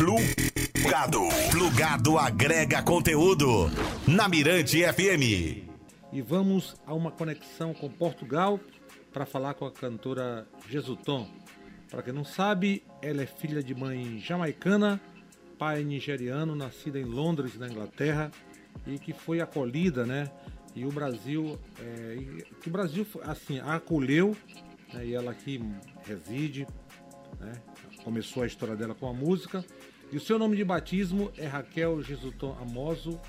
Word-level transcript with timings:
Plugado. 0.00 1.20
Plugado 1.50 2.16
agrega 2.16 2.82
conteúdo. 2.82 3.70
Na 4.08 4.30
Mirante 4.30 4.82
FM. 4.82 5.68
E 6.10 6.22
vamos 6.22 6.74
a 6.86 6.94
uma 6.94 7.10
conexão 7.10 7.74
com 7.74 7.90
Portugal 7.90 8.58
para 9.12 9.26
falar 9.26 9.52
com 9.52 9.66
a 9.66 9.70
cantora 9.70 10.48
Jesuton. 10.70 11.28
Para 11.90 12.02
quem 12.02 12.14
não 12.14 12.24
sabe, 12.24 12.82
ela 13.02 13.22
é 13.22 13.26
filha 13.26 13.62
de 13.62 13.74
mãe 13.74 14.18
jamaicana, 14.18 14.98
pai 15.58 15.84
nigeriano, 15.84 16.56
nascida 16.56 16.98
em 16.98 17.04
Londres, 17.04 17.58
na 17.58 17.68
Inglaterra, 17.68 18.30
e 18.86 18.98
que 18.98 19.12
foi 19.12 19.42
acolhida, 19.42 20.06
né? 20.06 20.30
E 20.74 20.86
o 20.86 20.90
Brasil, 20.90 21.58
é, 21.78 22.16
que 22.62 22.68
o 22.68 22.72
Brasil 22.72 23.06
assim 23.24 23.58
a 23.58 23.74
acolheu, 23.74 24.34
né, 24.94 25.04
e 25.04 25.14
ela 25.14 25.32
aqui 25.32 25.62
reside, 26.06 26.66
né? 27.38 27.52
Começou 28.02 28.42
a 28.42 28.46
história 28.46 28.74
dela 28.74 28.94
com 28.94 29.06
a 29.06 29.12
música. 29.12 29.62
E 30.12 30.16
o 30.16 30.20
seu 30.20 30.40
nome 30.40 30.56
de 30.56 30.64
batismo 30.64 31.30
é 31.38 31.46
Raquel 31.46 32.02
Jesuton 32.02 32.56
Amoso. 32.60 33.20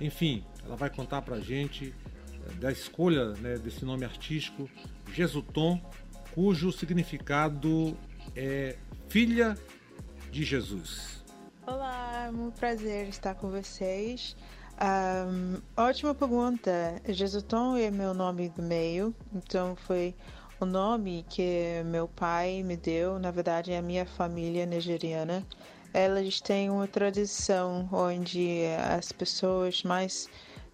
Enfim, 0.00 0.44
ela 0.64 0.74
vai 0.74 0.90
contar 0.90 1.22
pra 1.22 1.38
gente 1.38 1.94
é, 2.48 2.52
da 2.54 2.72
escolha 2.72 3.28
né, 3.34 3.56
desse 3.58 3.84
nome 3.84 4.04
artístico, 4.04 4.68
Jesuton, 5.12 5.80
cujo 6.34 6.72
significado 6.72 7.96
é 8.34 8.76
filha 9.08 9.56
de 10.32 10.42
Jesus. 10.42 11.24
Olá, 11.64 12.24
é 12.26 12.30
um 12.30 12.50
prazer 12.50 13.06
estar 13.08 13.36
com 13.36 13.48
vocês. 13.48 14.36
Um, 14.80 15.60
ótima 15.76 16.12
pergunta. 16.12 17.00
Jesuton 17.08 17.76
é 17.76 17.88
meu 17.88 18.12
nome 18.12 18.48
do 18.48 18.62
meio, 18.62 19.14
então 19.32 19.76
foi 19.76 20.12
o 20.58 20.66
nome 20.66 21.24
que 21.30 21.82
meu 21.86 22.08
pai 22.08 22.64
me 22.64 22.76
deu. 22.76 23.16
Na 23.20 23.30
verdade, 23.30 23.70
é 23.70 23.78
a 23.78 23.82
minha 23.82 24.04
família 24.04 24.66
nigeriana. 24.66 25.46
Elas 25.96 26.42
têm 26.42 26.68
uma 26.68 26.86
tradição 26.86 27.88
onde 27.90 28.66
as 28.98 29.12
pessoas 29.12 29.82
mais 29.82 30.28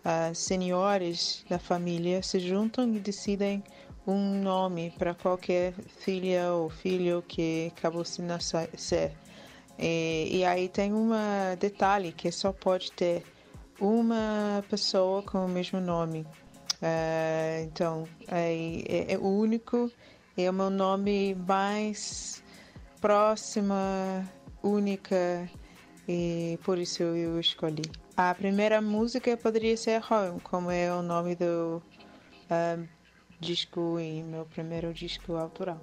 uh, 0.05 0.34
seniores 0.34 1.45
da 1.48 1.61
família 1.61 2.20
se 2.25 2.41
juntam 2.41 2.92
e 2.92 2.98
decidem 2.98 3.62
um 4.05 4.42
nome 4.42 4.92
para 4.98 5.14
qualquer 5.14 5.75
filha 6.01 6.53
ou 6.53 6.69
filho 6.69 7.23
que 7.29 7.73
acabou 7.77 8.05
se 8.05 8.20
nascer. 8.20 9.12
E, 9.79 10.39
e 10.39 10.45
aí 10.45 10.69
tem 10.69 10.92
um 10.92 11.11
detalhe 11.57 12.11
que 12.11 12.33
só 12.33 12.53
pode 12.53 12.91
ter 12.91 13.23
uma 13.81 14.64
pessoa 14.69 15.23
com 15.23 15.47
o 15.47 15.48
mesmo 15.48 15.81
nome. 15.81 16.27
Uh, 16.83 17.62
então, 17.62 18.09
é, 18.27 18.83
é, 18.89 19.12
é, 19.12 19.19
único, 19.19 19.89
é 20.36 20.51
o 20.51 20.53
meu 20.53 20.69
nome 20.69 21.36
mais 21.47 22.42
próxima, 23.01 24.29
única, 24.62 25.48
e 26.08 26.58
por 26.64 26.78
isso 26.78 27.02
eu 27.02 27.38
escolhi. 27.38 27.82
A 28.16 28.34
primeira 28.34 28.80
música 28.80 29.36
poderia 29.36 29.77
ser 29.77 30.02
Home, 30.10 30.41
como 30.41 30.70
é 30.70 30.92
o 30.92 31.02
nome 31.02 31.34
do 31.34 31.82
uh, 32.50 32.88
disco 33.40 33.98
em 33.98 34.22
meu 34.22 34.44
primeiro 34.44 34.92
disco 34.92 35.34
autoral. 35.34 35.80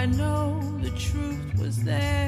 I 0.00 0.06
know 0.06 0.58
the 0.80 0.88
truth 0.92 1.58
was 1.58 1.76
there. 1.84 2.19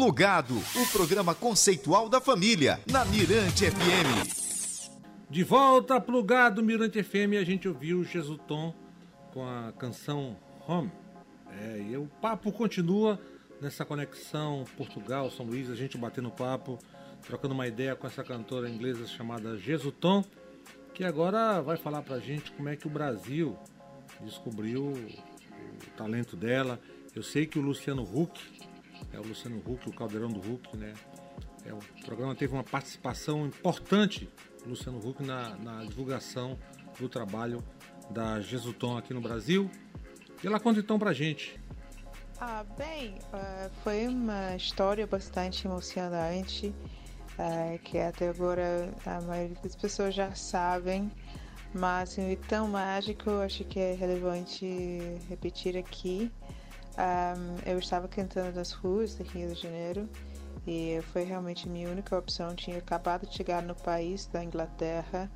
Plugado, 0.00 0.54
o 0.54 0.86
programa 0.92 1.34
conceitual 1.34 2.08
da 2.08 2.20
família, 2.20 2.78
na 2.88 3.04
Mirante 3.04 3.68
FM. 3.68 4.94
De 5.28 5.42
volta 5.42 6.00
plugado 6.00 6.62
Mirante 6.62 7.02
FM, 7.02 7.34
a 7.36 7.42
gente 7.42 7.66
ouviu 7.66 8.04
Jesutom 8.04 8.72
com 9.32 9.44
a 9.44 9.72
canção 9.72 10.36
Home. 10.68 10.92
É, 11.50 11.80
e 11.80 11.96
o 11.96 12.06
papo 12.22 12.52
continua 12.52 13.20
nessa 13.60 13.84
conexão 13.84 14.64
Portugal-São 14.76 15.44
Luís, 15.44 15.68
a 15.68 15.74
gente 15.74 15.98
batendo 15.98 16.30
papo, 16.30 16.78
trocando 17.26 17.52
uma 17.52 17.66
ideia 17.66 17.96
com 17.96 18.06
essa 18.06 18.22
cantora 18.22 18.70
inglesa 18.70 19.04
chamada 19.04 19.58
Jesutom, 19.58 20.24
que 20.94 21.02
agora 21.02 21.60
vai 21.60 21.76
falar 21.76 22.02
pra 22.02 22.20
gente 22.20 22.52
como 22.52 22.68
é 22.68 22.76
que 22.76 22.86
o 22.86 22.90
Brasil 22.90 23.58
descobriu 24.20 24.92
o 24.92 25.90
talento 25.96 26.36
dela. 26.36 26.78
Eu 27.16 27.24
sei 27.24 27.46
que 27.46 27.58
o 27.58 27.62
Luciano 27.62 28.04
Huck, 28.04 28.40
é 29.12 29.18
o 29.18 29.22
Luciano 29.22 29.58
Huck, 29.58 29.88
o 29.88 29.92
Caldeirão 29.92 30.28
do 30.28 30.40
Huck, 30.40 30.76
né? 30.76 30.92
É, 31.64 31.72
o 31.72 31.78
programa 32.04 32.34
teve 32.34 32.52
uma 32.52 32.64
participação 32.64 33.46
importante 33.46 34.28
do 34.62 34.70
Luciano 34.70 34.98
Huck 34.98 35.22
na, 35.22 35.56
na 35.56 35.84
divulgação 35.84 36.58
do 36.98 37.08
trabalho 37.08 37.62
da 38.10 38.40
Jesutom 38.40 38.96
aqui 38.96 39.12
no 39.12 39.20
Brasil. 39.20 39.70
E 40.42 40.46
ela 40.46 40.58
conta 40.60 40.80
então 40.80 40.98
pra 40.98 41.12
gente. 41.12 41.60
Ah, 42.40 42.64
bem, 42.76 43.14
uh, 43.32 43.70
foi 43.82 44.06
uma 44.06 44.54
história 44.54 45.06
bastante 45.06 45.66
emocionante, 45.66 46.68
uh, 46.68 47.78
que 47.80 47.98
até 47.98 48.28
agora 48.28 48.94
a 49.04 49.20
maioria 49.22 49.56
das 49.60 49.74
pessoas 49.74 50.14
já 50.14 50.32
sabem, 50.36 51.10
mas 51.74 52.10
assim, 52.10 52.38
tão 52.48 52.68
mágico, 52.68 53.30
acho 53.40 53.64
que 53.64 53.80
é 53.80 53.94
relevante 53.94 54.64
repetir 55.28 55.76
aqui. 55.76 56.30
Um, 56.98 57.70
eu 57.70 57.78
estava 57.78 58.08
cantando 58.08 58.56
nas 58.56 58.72
ruas 58.72 59.14
do 59.14 59.22
Rio 59.22 59.54
de 59.54 59.62
Janeiro 59.62 60.08
e 60.66 61.00
foi 61.12 61.22
realmente 61.22 61.68
minha 61.68 61.88
única 61.88 62.18
opção. 62.18 62.56
Tinha 62.56 62.78
acabado 62.78 63.24
de 63.24 63.36
chegar 63.36 63.62
no 63.62 63.74
país 63.76 64.26
da 64.26 64.42
Inglaterra, 64.42 65.30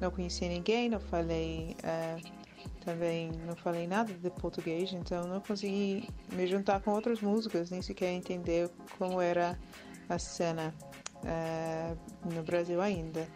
não 0.00 0.10
conhecia 0.10 0.48
ninguém, 0.48 0.88
não 0.88 0.98
falei 0.98 1.76
uh, 1.84 2.44
também 2.84 3.30
não 3.46 3.54
falei 3.54 3.86
nada 3.86 4.12
de 4.12 4.30
português, 4.30 4.92
então 4.92 5.26
não 5.26 5.40
consegui 5.40 6.08
me 6.32 6.46
juntar 6.46 6.80
com 6.80 6.90
outras 6.90 7.20
músicas, 7.20 7.70
nem 7.70 7.80
sequer 7.80 8.10
entender 8.12 8.68
como 8.98 9.20
era 9.20 9.58
a 10.08 10.18
cena 10.18 10.74
uh, 11.22 12.34
no 12.34 12.42
Brasil 12.42 12.80
ainda. 12.80 13.26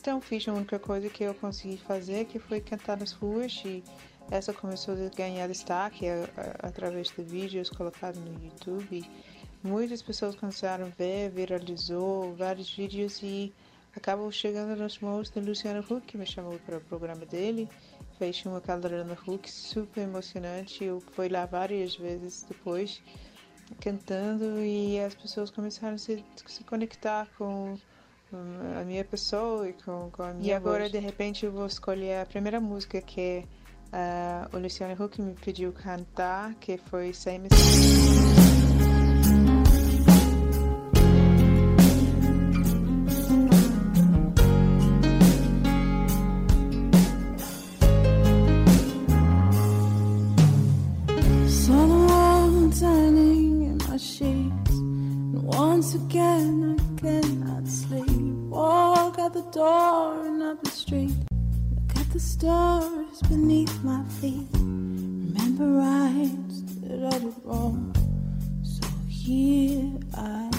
Então 0.00 0.20
fiz 0.20 0.46
a 0.48 0.52
única 0.52 0.78
coisa 0.78 1.08
que 1.08 1.24
eu 1.24 1.34
consegui 1.34 1.78
fazer, 1.78 2.26
que 2.26 2.38
foi 2.38 2.60
cantar 2.60 2.96
nas 2.96 3.12
ruas 3.12 3.62
e 3.64 3.82
essa 4.30 4.52
começou 4.52 4.94
a 4.94 5.16
ganhar 5.16 5.46
destaque 5.46 6.06
através 6.62 7.08
de 7.08 7.22
vídeos 7.22 7.70
colocados 7.70 8.20
no 8.20 8.44
YouTube. 8.44 9.04
Muitas 9.62 10.02
pessoas 10.02 10.34
começaram 10.34 10.86
a 10.86 10.88
ver, 10.90 11.30
viralizou 11.30 12.34
vários 12.34 12.74
vídeos 12.74 13.22
e 13.22 13.52
acabou 13.96 14.30
chegando 14.30 14.76
nas 14.76 14.98
mãos 14.98 15.30
do 15.30 15.40
Luciano 15.40 15.80
Huck, 15.80 16.02
que 16.02 16.18
me 16.18 16.26
chamou 16.26 16.58
para 16.66 16.78
o 16.78 16.80
programa 16.80 17.24
dele. 17.24 17.68
Fez 18.18 18.44
uma 18.44 18.60
Calderona 18.60 19.16
Huck 19.26 19.50
super 19.50 20.02
emocionante. 20.02 20.84
Eu 20.84 21.00
fui 21.00 21.28
lá 21.28 21.46
várias 21.46 21.96
vezes 21.96 22.44
depois 22.48 23.02
cantando 23.80 24.60
e 24.60 25.00
as 25.00 25.14
pessoas 25.14 25.50
começaram 25.50 25.94
a 25.94 25.98
se, 25.98 26.22
se 26.46 26.62
conectar 26.64 27.26
com 27.38 27.78
a 28.78 28.84
minha 28.84 29.04
pessoa 29.04 29.68
e 29.68 29.72
com, 29.72 30.10
com 30.10 30.22
a 30.22 30.32
minha 30.32 30.48
E 30.48 30.52
agora, 30.52 30.80
voz. 30.80 30.92
de 30.92 30.98
repente, 30.98 31.46
eu 31.46 31.52
vou 31.52 31.66
escolher 31.66 32.20
a 32.20 32.26
primeira 32.26 32.60
música 32.60 33.00
que 33.00 33.20
é 33.20 33.44
Uh, 33.94 34.48
o 34.52 34.58
Luciano 34.58 34.92
Huck 35.00 35.22
me 35.22 35.34
pediu 35.34 35.72
cantar, 35.72 36.52
que 36.56 36.76
foi 36.76 37.12
Same 37.12 37.48
Once 55.46 55.94
again, 55.94 56.76
I 56.76 57.00
cannot 57.00 57.68
sleep. 57.68 58.10
Walk 58.48 59.20
out 59.20 59.34
the 59.34 59.42
door 59.52 60.26
and 60.26 60.42
up 60.42 60.64
the 60.64 60.70
street 60.70 61.12
the 62.14 62.20
stars 62.20 63.20
beneath 63.28 63.82
my 63.82 64.00
feet. 64.20 64.46
Remember 64.52 65.80
I 65.80 66.30
did 66.80 67.34
wrong. 67.44 67.92
So 68.62 68.86
here 69.08 69.90
I 70.16 70.53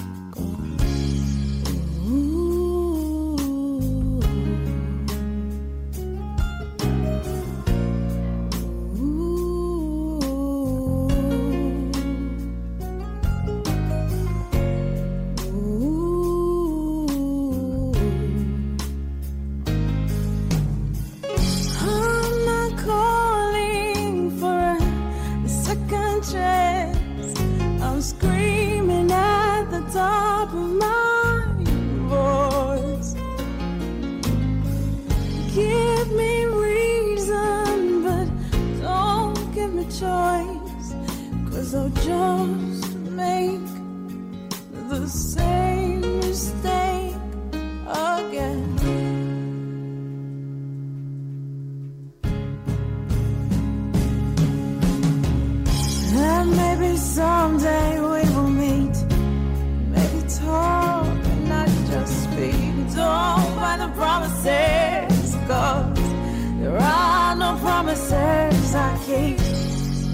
escape. 69.05 69.39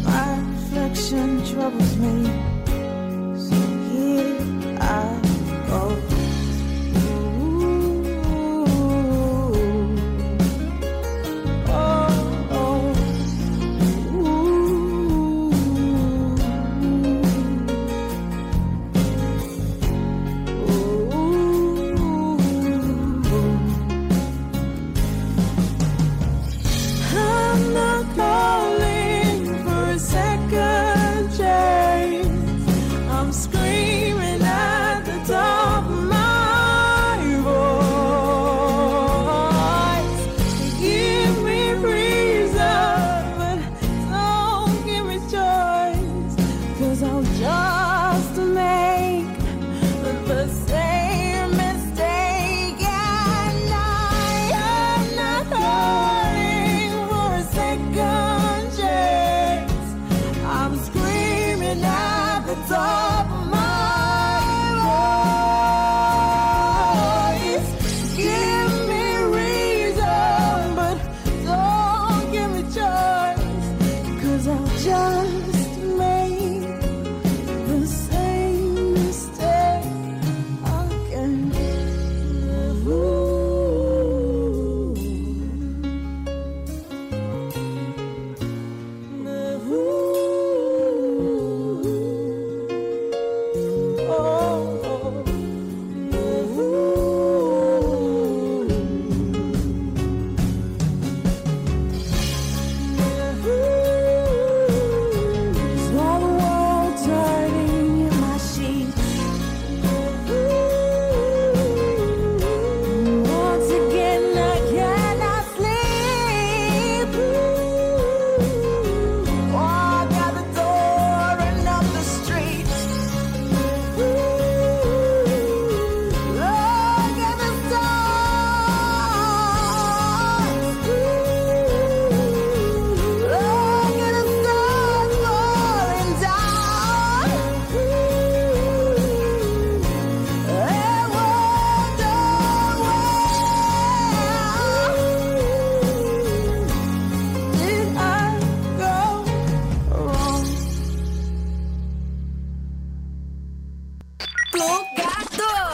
My 0.03 0.39
reflection 0.51 1.45
troubles 1.45 1.97
me. 1.97 2.25
So 3.37 3.55
here 3.89 4.77
I 4.79 5.20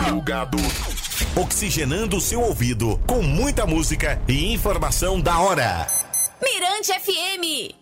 Plugado. 0.07 0.57
Oxigenando 1.39 2.17
o 2.17 2.21
seu 2.21 2.41
ouvido 2.41 2.99
com 3.07 3.21
muita 3.21 3.65
música 3.65 4.21
e 4.27 4.53
informação 4.53 5.21
da 5.21 5.39
hora. 5.39 5.87
Mirante 6.41 6.93
FM. 6.99 7.75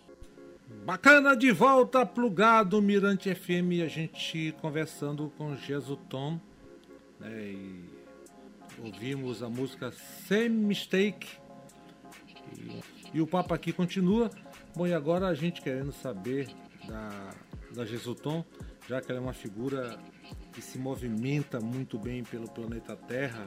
Bacana 0.84 1.36
de 1.36 1.50
volta 1.50 2.06
plugado 2.06 2.80
Mirante 2.80 3.34
FM, 3.34 3.82
a 3.84 3.88
gente 3.88 4.54
conversando 4.60 5.32
com 5.36 5.56
Jesus 5.56 5.98
Tom, 6.08 6.38
né, 7.18 7.42
e 7.42 7.84
ouvimos 8.84 9.42
a 9.42 9.48
música 9.48 9.92
Same 10.28 10.48
Mistake 10.48 11.26
e, 12.56 12.80
e, 13.14 13.20
o 13.20 13.26
papo 13.26 13.52
aqui 13.52 13.72
continua. 13.72 14.30
Bom, 14.76 14.86
e 14.86 14.94
agora 14.94 15.26
a 15.26 15.34
gente 15.34 15.60
querendo 15.60 15.92
saber 15.92 16.48
da, 16.86 17.30
da 17.74 17.84
Jesus 17.84 18.20
Tom, 18.20 18.44
já 18.88 19.00
que 19.00 19.10
ela 19.10 19.20
é 19.20 19.22
uma 19.22 19.32
figura 19.32 19.98
que 20.56 20.62
se 20.62 20.78
movimenta 20.78 21.60
muito 21.60 21.98
bem 21.98 22.24
pelo 22.24 22.50
planeta 22.50 22.96
Terra. 22.96 23.46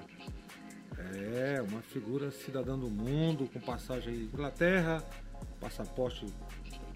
É, 0.96 1.60
uma 1.60 1.82
figura 1.82 2.30
cidadã 2.30 2.78
do 2.78 2.88
mundo, 2.88 3.50
com 3.52 3.60
passagem 3.60 4.14
em 4.14 4.24
Inglaterra, 4.26 5.04
passaporte 5.60 6.28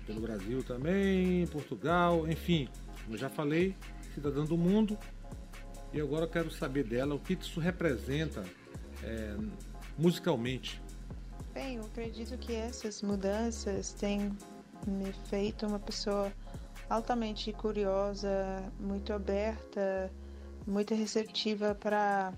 pelo 0.05 0.21
Brasil 0.21 0.63
também, 0.63 1.47
Portugal, 1.47 2.29
enfim, 2.29 2.69
como 3.03 3.17
já 3.17 3.27
falei, 3.27 3.75
cidadã 4.13 4.45
do 4.45 4.55
mundo. 4.55 4.95
E 5.91 5.99
agora 5.99 6.25
eu 6.25 6.29
quero 6.29 6.51
saber 6.51 6.83
dela 6.83 7.15
o 7.15 7.19
que 7.19 7.33
isso 7.33 7.59
representa 7.59 8.43
é, 9.01 9.35
musicalmente. 9.97 10.79
Bem, 11.55 11.77
eu 11.77 11.85
acredito 11.85 12.37
que 12.37 12.53
essas 12.53 13.01
mudanças 13.01 13.93
têm 13.93 14.31
me 14.85 15.11
feito 15.27 15.65
uma 15.65 15.79
pessoa 15.79 16.31
altamente 16.89 17.51
curiosa, 17.53 18.63
muito 18.79 19.13
aberta, 19.13 20.11
muito 20.65 20.93
receptiva 20.93 21.75
para 21.75 22.33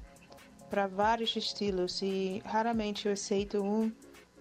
para 0.70 0.88
vários 0.88 1.36
estilos 1.36 2.02
e 2.02 2.42
raramente 2.44 3.06
eu 3.06 3.14
aceito 3.14 3.64
um 3.64 3.92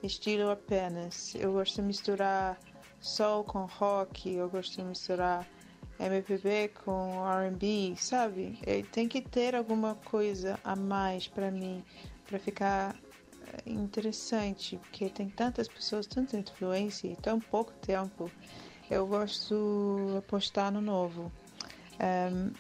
estilo 0.02 0.50
apenas. 0.50 1.34
Eu 1.34 1.52
gosto 1.52 1.76
de 1.76 1.82
misturar 1.82 2.58
soul 2.98 3.44
com 3.44 3.66
rock, 3.66 4.32
eu 4.34 4.48
gosto 4.48 4.76
de 4.76 4.84
misturar 4.84 5.46
MPB 5.98 6.72
com 6.84 7.24
R&B, 7.26 7.94
sabe? 7.96 8.58
Tem 8.90 9.06
que 9.06 9.20
ter 9.20 9.54
alguma 9.54 9.94
coisa 9.94 10.58
a 10.64 10.74
mais 10.74 11.28
para 11.28 11.50
mim, 11.50 11.84
para 12.26 12.38
ficar 12.38 12.96
eh, 13.46 13.70
interessante, 13.70 14.76
porque 14.78 15.08
tem 15.08 15.28
tantas 15.28 15.68
pessoas, 15.68 16.06
tanta 16.06 16.36
influência 16.36 17.08
e 17.08 17.16
tão 17.16 17.38
pouco 17.38 17.72
tempo 17.74 18.30
eu 18.90 19.06
gosto 19.06 20.16
apostar 20.18 20.72
no 20.72 20.80
novo. 20.80 21.32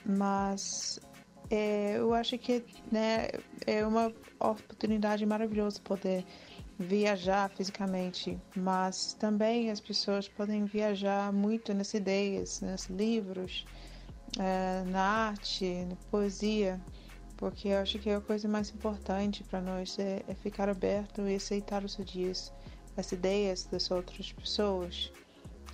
Mas 0.04 1.00
é, 1.50 1.96
eu 1.98 2.14
acho 2.14 2.38
que 2.38 2.64
né, 2.90 3.28
é 3.66 3.86
uma 3.86 4.12
oportunidade 4.40 5.24
maravilhosa 5.26 5.80
poder 5.82 6.24
viajar 6.78 7.48
fisicamente, 7.50 8.38
mas 8.56 9.14
também 9.14 9.70
as 9.70 9.80
pessoas 9.80 10.28
podem 10.28 10.64
viajar 10.64 11.32
muito 11.32 11.72
nas 11.72 11.94
ideias, 11.94 12.60
nos 12.60 12.86
livros, 12.86 13.64
é, 14.38 14.82
na 14.86 15.02
arte, 15.28 15.84
na 15.88 15.96
poesia, 16.10 16.80
porque 17.36 17.68
eu 17.68 17.78
acho 17.78 17.98
que 17.98 18.10
a 18.10 18.20
coisa 18.20 18.48
mais 18.48 18.70
importante 18.70 19.44
para 19.44 19.60
nós 19.60 19.98
é, 19.98 20.24
é, 20.26 20.34
ficar 20.34 20.68
aberto 20.68 21.22
e 21.28 21.36
aceitar 21.36 21.84
os 21.84 21.96
dias, 22.04 22.52
as 22.96 23.12
ideias 23.12 23.64
das 23.66 23.90
outras 23.90 24.32
pessoas 24.32 25.12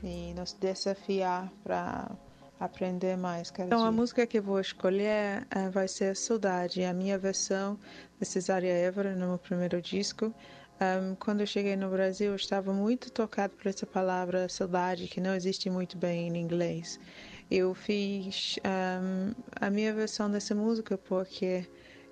e 0.02 0.34
nos 0.34 0.52
desafiar 0.52 1.50
para 1.62 2.10
aprender 2.58 3.16
mais. 3.16 3.50
Então, 3.50 3.78
dia. 3.78 3.88
a 3.88 3.92
música 3.92 4.26
que 4.26 4.40
vou 4.40 4.60
escolher 4.60 5.46
uh, 5.56 5.70
vai 5.70 5.88
ser 5.88 6.14
Saudade, 6.14 6.84
a 6.84 6.92
minha 6.92 7.18
versão 7.18 7.78
de 8.18 8.26
Cesária 8.26 8.72
Évora 8.72 9.14
no 9.14 9.28
meu 9.28 9.38
primeiro 9.38 9.80
disco. 9.80 10.34
Um, 10.80 11.14
quando 11.14 11.40
eu 11.40 11.46
cheguei 11.46 11.76
no 11.76 11.90
Brasil, 11.90 12.30
eu 12.30 12.36
estava 12.36 12.72
muito 12.72 13.10
tocado 13.10 13.54
por 13.54 13.66
essa 13.66 13.84
palavra 13.84 14.48
saudade, 14.48 15.08
que 15.08 15.20
não 15.20 15.34
existe 15.34 15.68
muito 15.68 15.98
bem 15.98 16.28
em 16.28 16.40
inglês. 16.40 16.98
Eu 17.50 17.74
fiz 17.74 18.58
um, 18.64 19.34
a 19.60 19.68
minha 19.68 19.92
versão 19.92 20.30
dessa 20.30 20.54
música 20.54 20.96
porque 20.96 21.68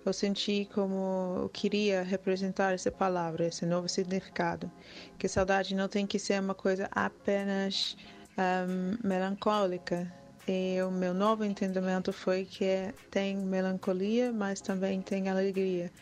eu 0.09 0.13
senti 0.13 0.69
como 0.73 1.35
eu 1.43 1.49
queria 1.51 2.03
representar 2.03 2.73
essa 2.73 2.91
palavra, 2.91 3.47
esse 3.47 3.67
novo 3.67 3.89
significado. 3.89 4.71
Que 5.19 5.29
saudade 5.29 5.75
não 5.75 5.89
tem 5.89 6.07
que 6.07 6.19
ser 6.19 6.41
uma 6.41 6.55
coisa 6.55 6.89
apenas 6.91 7.97
um, 8.39 9.07
melancólica. 9.07 10.11
E 10.49 10.81
o 10.83 10.91
meu 10.91 11.13
novo 11.13 11.45
entendimento 11.45 12.11
foi 12.13 12.47
que 12.47 12.93
tem 13.11 13.37
melancolia, 13.37 14.33
mas 14.33 14.63
também 14.63 15.03
tem 15.03 15.29
alegria. 15.29 15.93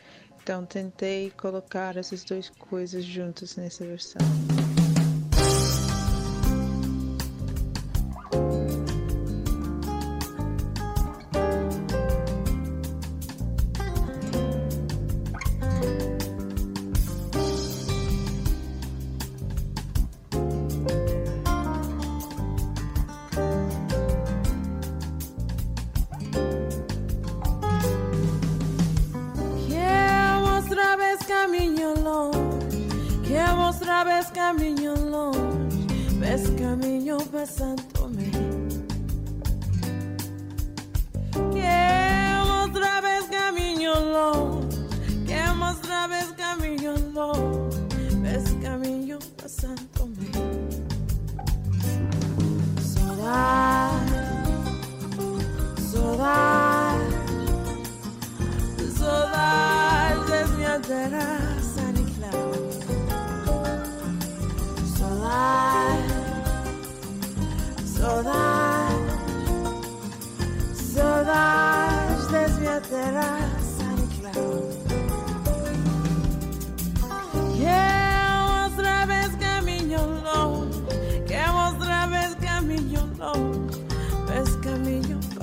Então 0.41 0.65
tentei 0.65 1.31
colocar 1.31 1.97
essas 1.97 2.23
duas 2.23 2.49
coisas 2.49 3.03
juntas 3.03 3.57
nessa 3.57 3.85
versão. 3.85 4.21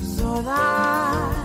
so 0.00 0.42
that. 0.42 1.37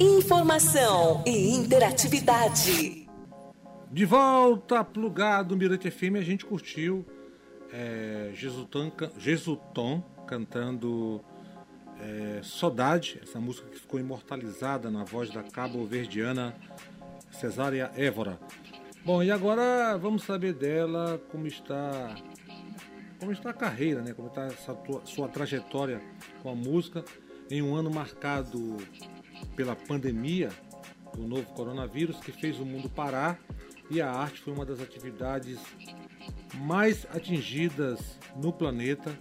Informação 0.00 1.22
e 1.26 1.50
interatividade. 1.50 3.06
De 3.92 4.06
volta 4.06 4.82
plugado 4.82 5.54
Mirante 5.54 5.90
FM, 5.90 6.16
a 6.16 6.22
gente 6.22 6.46
curtiu 6.46 7.04
é, 7.70 8.30
Jesuton, 8.32 10.02
cantando 10.26 11.22
é, 12.00 12.40
Saudade, 12.42 13.20
essa 13.22 13.38
música 13.38 13.68
que 13.68 13.78
ficou 13.78 14.00
imortalizada 14.00 14.90
na 14.90 15.04
voz 15.04 15.28
da 15.30 15.42
cabo-verdiana 15.42 16.54
Cesária 17.30 17.92
Évora. 17.94 18.40
Bom, 19.04 19.22
e 19.22 19.30
agora 19.30 19.98
vamos 19.98 20.22
saber 20.22 20.54
dela 20.54 21.20
como 21.30 21.46
está 21.46 22.14
como 23.18 23.32
está 23.32 23.50
a 23.50 23.54
carreira, 23.54 24.00
né? 24.00 24.14
Como 24.14 24.28
está 24.28 24.48
tua, 24.76 25.02
sua 25.04 25.28
trajetória 25.28 26.00
com 26.42 26.48
a 26.48 26.54
música 26.54 27.04
em 27.50 27.60
um 27.60 27.74
ano 27.74 27.90
marcado 27.90 28.78
pela 29.60 29.76
pandemia 29.76 30.48
do 31.14 31.28
novo 31.28 31.44
coronavírus 31.52 32.18
que 32.18 32.32
fez 32.32 32.58
o 32.58 32.64
mundo 32.64 32.88
parar 32.88 33.38
e 33.90 34.00
a 34.00 34.10
arte 34.10 34.40
foi 34.40 34.54
uma 34.54 34.64
das 34.64 34.80
atividades 34.80 35.58
mais 36.54 37.06
atingidas 37.14 38.18
no 38.36 38.54
planeta 38.54 39.14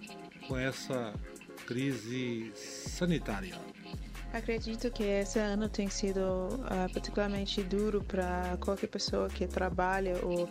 com 0.47 0.57
essa 0.57 1.13
crise 1.67 2.53
sanitária. 2.55 3.53
Acredito 4.31 4.89
que 4.91 5.03
esse 5.03 5.39
ano 5.39 5.67
tem 5.67 5.89
sido 5.89 6.21
uh, 6.21 6.93
particularmente 6.93 7.61
duro 7.61 8.01
para 8.01 8.55
qualquer 8.61 8.87
pessoa 8.87 9.27
que 9.27 9.45
trabalha 9.45 10.23
ou 10.23 10.45
um, 10.45 10.49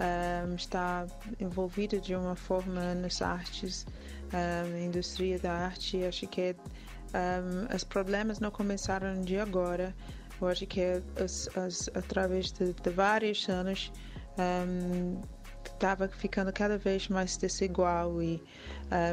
ah, 0.00 0.54
está 0.54 1.06
envolvida 1.40 1.98
de 1.98 2.14
uma 2.14 2.36
forma 2.36 2.94
nas 2.94 3.22
artes, 3.22 3.86
um, 3.86 4.76
ah, 4.76 4.80
indústria 4.80 5.38
da 5.38 5.50
arte. 5.52 6.04
Acho 6.04 6.26
que 6.26 6.54
um, 7.14 7.74
os 7.74 7.84
problemas 7.84 8.40
não 8.40 8.50
começaram 8.50 9.20
de 9.22 9.38
agora. 9.38 9.94
Eu 10.40 10.48
acho 10.48 10.66
que 10.66 10.80
as, 11.22 11.48
as, 11.56 11.90
através 11.94 12.50
de, 12.50 12.72
de 12.72 12.90
vários 12.90 13.48
anos 13.48 13.92
estava 15.66 16.08
ficando 16.08 16.52
cada 16.52 16.76
vez 16.76 17.08
mais 17.08 17.36
desigual 17.36 18.22
e 18.22 18.42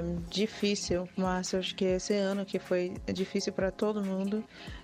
um, 0.03 0.21
difícil, 0.29 1.07
mas 1.15 1.53
acho 1.53 1.75
que 1.75 1.85
esse 1.85 2.13
ano 2.13 2.45
que 2.45 2.59
foi 2.59 2.93
difícil 3.13 3.53
para 3.53 3.71
todo 3.71 4.03
mundo, 4.03 4.43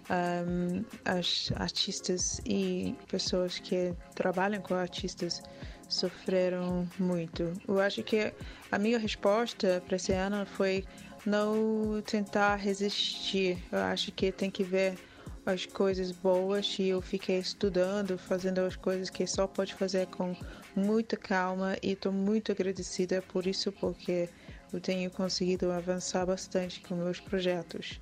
um, 0.09 0.83
as 1.05 1.51
artistas 1.55 2.41
e 2.45 2.95
pessoas 3.07 3.59
que 3.59 3.93
trabalham 4.15 4.61
com 4.61 4.75
artistas 4.75 5.41
sofreram 5.89 6.87
muito. 6.97 7.53
Eu 7.67 7.79
acho 7.79 8.01
que 8.03 8.33
a 8.71 8.79
minha 8.79 8.97
resposta 8.97 9.83
para 9.85 9.95
esse 9.95 10.13
ano 10.13 10.45
foi 10.45 10.85
não 11.25 12.01
tentar 12.05 12.55
resistir. 12.55 13.57
Eu 13.71 13.79
acho 13.79 14.11
que 14.11 14.31
tem 14.31 14.49
que 14.51 14.63
ver 14.63 14.97
as 15.45 15.65
coisas 15.65 16.11
boas 16.11 16.77
e 16.79 16.89
eu 16.89 17.01
fiquei 17.01 17.37
estudando, 17.37 18.17
fazendo 18.17 18.59
as 18.59 18.75
coisas 18.75 19.09
que 19.09 19.27
só 19.27 19.45
pode 19.45 19.73
fazer 19.73 20.07
com 20.07 20.35
muita 20.75 21.17
calma 21.17 21.75
e 21.81 21.91
estou 21.91 22.11
muito 22.11 22.51
agradecida 22.51 23.21
por 23.21 23.45
isso 23.45 23.71
porque 23.71 24.29
eu 24.71 24.79
tenho 24.79 25.11
conseguido 25.11 25.71
avançar 25.71 26.25
bastante 26.25 26.81
com 26.81 26.95
meus 26.95 27.19
projetos. 27.19 27.99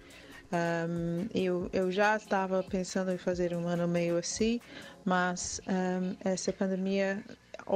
Um, 0.54 1.28
eu, 1.34 1.70
eu 1.72 1.92
já 1.92 2.18
estava 2.18 2.62
pensando 2.62 3.12
em 3.12 3.18
fazer 3.18 3.56
um 3.56 3.68
ano 3.68 3.88
meio 3.88 4.18
assim, 4.18 4.60
mas 5.06 5.62
um, 5.68 6.16
essa 6.24 6.52
pandemia 6.52 7.24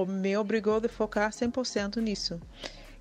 me 0.08 0.38
obrigou 0.38 0.82
a 0.84 0.90
focar 0.90 1.32
100% 1.32 1.98
nisso, 1.98 2.40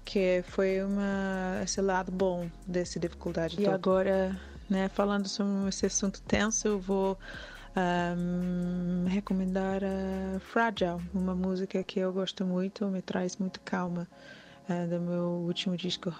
que 0.04 0.44
foi 0.48 0.82
uma, 0.82 1.60
esse 1.64 1.80
lado 1.80 2.12
bom 2.12 2.48
dessa 2.66 3.00
dificuldade. 3.00 3.60
E 3.60 3.66
agora, 3.66 4.38
né, 4.68 4.88
falando 4.88 5.28
sobre 5.28 5.68
esse 5.68 5.86
assunto 5.86 6.20
tenso, 6.22 6.68
eu 6.68 6.78
vou 6.78 7.18
um, 7.76 9.06
recomendar 9.08 9.82
a 9.82 10.38
Fragile, 10.40 11.00
uma 11.12 11.34
música 11.34 11.82
que 11.82 11.98
eu 11.98 12.12
gosto 12.12 12.44
muito, 12.44 12.86
me 12.86 13.02
traz 13.02 13.36
muito 13.36 13.60
calma, 13.62 14.06
uh, 14.68 14.88
do 14.88 15.00
meu 15.00 15.22
último 15.46 15.76
disco. 15.76 16.12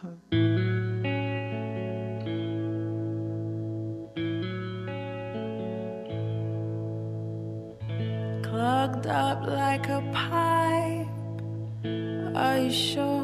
Clogged 8.43 9.07
up 9.07 9.47
like 9.47 9.89
a 9.91 10.01
pipe. 10.13 11.11
Are 12.37 12.59
you 12.59 12.71
sure 12.71 13.24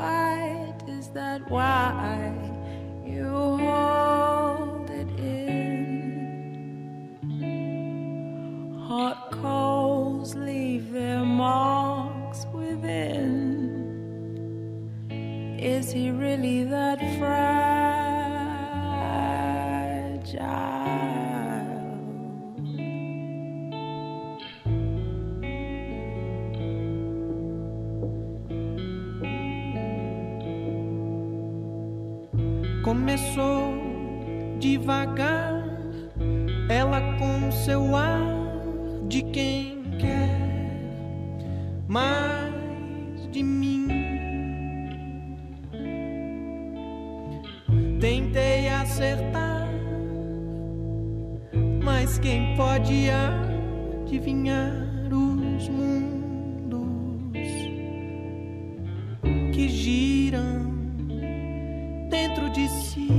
you'll? 0.00 0.82
Is 0.88 1.08
that 1.08 1.50
why 1.50 2.32
you 3.04 3.28
hold 3.58 4.90
it 4.90 5.08
in? 5.18 5.60
Hot 8.88 9.30
coals 9.30 10.34
leave 10.34 10.90
their 10.92 11.24
marks 11.24 12.46
within. 12.52 13.68
Is 15.60 15.92
he 15.92 16.10
really 16.10 16.64
that 16.64 16.99
devagar, 34.80 35.62
ela 36.68 37.00
com 37.18 37.52
seu 37.52 37.94
ar 37.94 38.22
de 39.08 39.22
quem 39.22 39.82
quer 39.98 40.40
mais 41.86 43.30
de 43.30 43.42
mim. 43.42 43.88
Tentei 48.00 48.68
acertar, 48.70 49.68
mas 51.84 52.18
quem 52.18 52.56
pode 52.56 53.08
adivinhar 53.10 54.72
os 55.12 55.68
mundos 55.68 56.88
que 59.52 59.68
giram 59.68 60.70
dentro 62.08 62.48
de 62.50 62.66
si? 62.68 63.09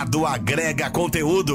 Plugado 0.00 0.24
agrega 0.24 0.90
conteúdo. 0.90 1.54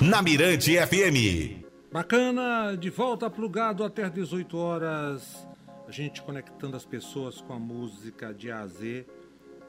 Na 0.00 0.20
Mirante 0.20 0.76
FM. 0.76 1.62
Bacana, 1.92 2.76
de 2.76 2.90
volta 2.90 3.30
plugado 3.30 3.84
até 3.84 4.02
às 4.02 4.12
18 4.12 4.58
horas. 4.58 5.46
A 5.86 5.92
gente 5.92 6.20
conectando 6.20 6.76
as 6.76 6.84
pessoas 6.84 7.40
com 7.40 7.52
a 7.52 7.60
música 7.60 8.34
de 8.34 8.50
A 8.50 8.62
a 8.62 8.66
Z, 8.66 9.06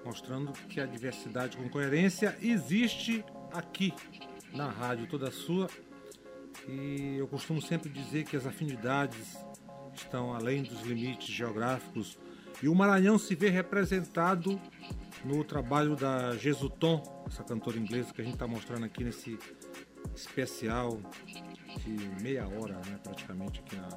mostrando 0.04 0.52
que 0.68 0.82
a 0.82 0.88
diversidade 0.88 1.58
com 1.58 1.70
coerência 1.70 2.36
existe 2.42 3.24
aqui 3.54 3.94
na 4.52 4.68
rádio 4.68 5.06
toda 5.06 5.30
sua. 5.30 5.68
E 6.68 7.18
eu 7.20 7.28
costumo 7.28 7.62
sempre 7.62 7.88
dizer 7.88 8.24
que 8.24 8.36
as 8.36 8.48
afinidades 8.48 9.38
estão 9.94 10.34
além 10.34 10.64
dos 10.64 10.82
limites 10.82 11.28
geográficos 11.28 12.18
e 12.64 12.68
o 12.68 12.74
Maranhão 12.74 13.20
se 13.20 13.36
vê 13.36 13.50
representado 13.50 14.60
no 15.28 15.44
trabalho 15.44 15.96
da 15.96 16.38
Jesuton, 16.38 17.04
essa 17.28 17.44
cantora 17.44 17.78
inglesa 17.78 18.14
que 18.14 18.22
a 18.22 18.24
gente 18.24 18.36
está 18.36 18.48
mostrando 18.48 18.86
aqui 18.86 19.04
nesse 19.04 19.38
especial 20.16 21.00
de 21.84 22.24
meia 22.24 22.48
hora, 22.48 22.76
né, 22.86 22.98
praticamente 23.04 23.60
aqui 23.60 23.76
na, 23.76 23.90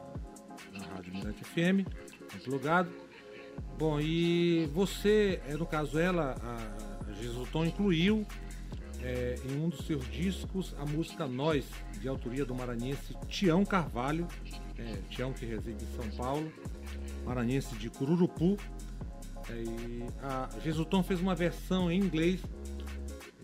na 0.78 0.86
Rádio 0.94 1.14
Mirante 1.14 1.44
FM, 1.44 1.86
plugado. 2.44 2.90
Bom, 3.78 4.00
e 4.00 4.68
você, 4.74 5.40
é, 5.46 5.54
no 5.54 5.66
caso 5.66 5.98
ela, 5.98 6.34
a 6.42 7.12
Jesuton 7.12 7.64
incluiu 7.64 8.26
é, 9.02 9.36
em 9.44 9.62
um 9.62 9.68
dos 9.68 9.86
seus 9.86 10.04
discos 10.10 10.74
a 10.78 10.84
música 10.84 11.26
Nós, 11.26 11.64
de 12.00 12.08
autoria 12.08 12.44
do 12.44 12.54
maranhense 12.54 13.16
Tião 13.28 13.64
Carvalho, 13.64 14.26
é, 14.76 14.96
Tião 15.08 15.32
que 15.32 15.46
reside 15.46 15.84
em 15.84 15.96
São 15.96 16.10
Paulo, 16.16 16.52
maranhense 17.24 17.74
de 17.76 17.88
Cururupu. 17.88 18.56
E 19.56 20.06
a 20.22 20.48
Jesuton 20.62 21.02
fez 21.02 21.20
uma 21.20 21.34
versão 21.34 21.90
em 21.90 21.98
inglês 21.98 22.40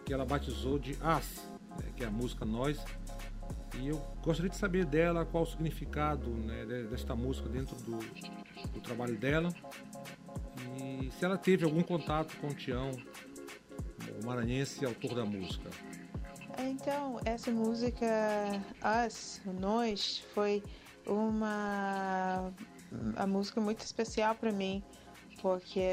que 0.04 0.12
ela 0.12 0.24
batizou 0.24 0.78
de 0.78 0.96
As, 1.02 1.48
né, 1.78 1.90
que 1.96 2.04
é 2.04 2.06
a 2.06 2.10
música 2.10 2.44
Nós. 2.44 2.82
E 3.78 3.88
eu 3.88 3.96
gostaria 4.22 4.48
de 4.50 4.56
saber 4.56 4.84
dela 4.86 5.24
qual 5.26 5.42
o 5.42 5.46
significado 5.46 6.30
né, 6.30 6.64
de- 6.64 6.84
desta 6.84 7.14
música 7.14 7.48
dentro 7.48 7.76
do, 7.76 7.98
do 8.70 8.80
trabalho 8.80 9.16
dela. 9.16 9.52
E 10.80 11.10
se 11.10 11.24
ela 11.24 11.36
teve 11.36 11.64
algum 11.64 11.82
contato 11.82 12.36
com 12.38 12.48
o 12.48 12.54
Tião, 12.54 12.90
o 14.22 14.26
maranhense 14.26 14.84
autor 14.84 15.14
da 15.14 15.24
música. 15.24 15.68
Então, 16.58 17.20
essa 17.24 17.50
música 17.50 18.06
Us, 19.06 19.42
Nós, 19.60 20.24
foi 20.34 20.62
uma 21.06 22.50
a 23.16 23.26
música 23.26 23.60
muito 23.60 23.80
especial 23.80 24.34
para 24.34 24.50
mim, 24.52 24.82
porque 25.40 25.88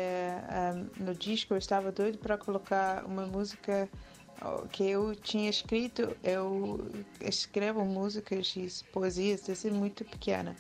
um, 0.99 1.03
no 1.06 1.15
disco 1.15 1.53
eu 1.53 1.58
estava 1.58 1.91
doido 1.91 2.17
para 2.17 2.38
colocar 2.38 3.06
uma 3.06 3.25
música 3.25 3.89
que 4.71 4.84
eu 4.89 5.15
tinha 5.15 5.49
escrito. 5.49 6.15
Eu 6.23 6.89
escrevo 7.21 7.86
músicas 7.86 8.53
e 8.56 8.67
poesias 8.91 9.41
desde 9.41 9.71
muito 9.71 10.03
pequena. 10.06 10.56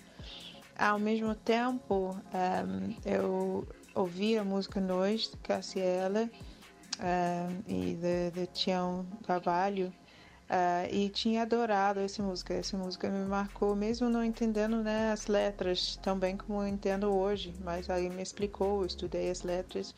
Ao 0.77 0.97
mesmo 0.97 1.35
tempo, 1.35 2.15
um, 2.33 2.95
eu 3.05 3.67
ouvi 3.93 4.37
a 4.37 4.43
música 4.43 4.79
Nós, 4.79 5.29
de 5.29 5.37
Cassiela, 5.37 6.29
um, 6.99 7.63
e 7.67 7.95
de, 7.95 8.31
de 8.31 8.47
Tião 8.47 9.05
Carvalho 9.25 9.93
ah, 10.49 10.87
e 10.91 11.09
tinha 11.09 11.41
adorado 11.41 11.99
essa 11.99 12.21
música. 12.21 12.53
Essa 12.53 12.77
música 12.77 13.09
me 13.09 13.25
marcou, 13.27 13.75
mesmo 13.75 14.09
não 14.09 14.23
entendendo 14.23 14.83
né, 14.83 15.11
as 15.11 15.27
letras 15.27 15.97
tão 16.01 16.17
bem 16.17 16.37
como 16.37 16.61
eu 16.61 16.67
entendo 16.67 17.11
hoje, 17.13 17.53
mas 17.63 17.89
aí 17.89 18.09
me 18.09 18.21
explicou, 18.21 18.81
eu 18.81 18.85
estudei 18.85 19.29
as 19.29 19.43
letras 19.43 19.93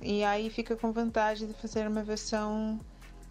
e 0.00 0.22
aí 0.22 0.48
fica 0.48 0.76
com 0.76 0.92
vontade 0.92 1.46
de 1.46 1.54
fazer 1.54 1.88
uma 1.88 2.02
versão 2.02 2.78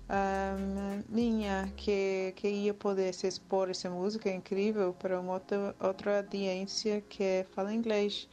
ahm, 0.10 1.02
minha 1.08 1.72
que, 1.78 2.34
que 2.36 2.48
ia 2.50 2.74
poder 2.74 3.14
se 3.14 3.26
expor 3.28 3.70
essa 3.70 3.90
música 3.90 4.30
incrível 4.30 4.94
para 4.94 5.20
uma 5.20 5.34
outra, 5.34 5.76
outra 5.80 6.18
audiência 6.18 7.02
que 7.02 7.46
fala 7.56 7.74
inglês 7.74 8.28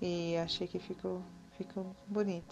e 0.00 0.36
achei 0.36 0.68
que 0.68 0.78
ficou, 0.78 1.20
ficou 1.56 1.94
bonito. 2.06 2.46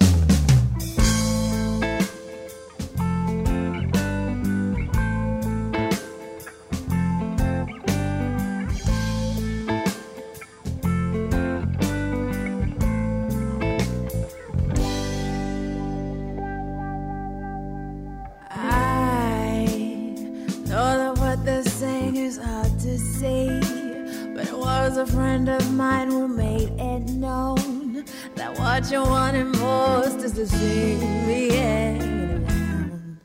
A 25.03 25.07
friend 25.07 25.49
of 25.49 25.73
mine 25.73 26.09
who 26.09 26.29
made 26.29 26.71
it 26.79 27.03
known 27.11 28.05
that 28.37 28.57
what 28.57 28.89
you 28.89 29.03
wanted 29.03 29.47
most 29.47 30.19
is 30.19 30.31
to 30.33 30.47
see 30.47 30.95
me 31.27 31.51
around. 31.51 33.19